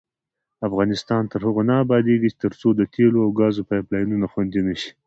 افغانستان 0.67 1.23
تر 1.31 1.39
هغو 1.47 1.61
نه 1.69 1.75
ابادیږي، 1.83 2.29
ترڅو 2.43 2.67
د 2.75 2.81
تیلو 2.93 3.19
او 3.23 3.29
ګازو 3.39 3.63
پایپ 3.69 3.85
لاینونه 3.93 4.27
خوندي 4.31 4.61
نشي. 4.67 4.89